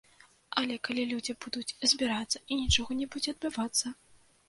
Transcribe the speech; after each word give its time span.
Але 0.61 0.77
калі 0.87 1.03
людзі 1.11 1.35
будуць 1.47 1.75
збірацца 1.93 2.43
і 2.51 2.61
нічога 2.65 2.91
не 3.03 3.11
будзе 3.15 3.29
адбывацца? 3.39 3.99